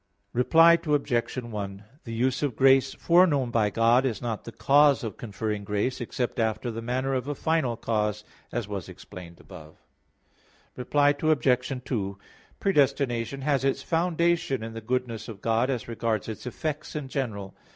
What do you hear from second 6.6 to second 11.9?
the manner of a final cause; as was explained above. Reply Obj.